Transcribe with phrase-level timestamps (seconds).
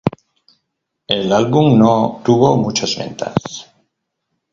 [1.07, 3.35] El álbum no tuvo muchas ventas.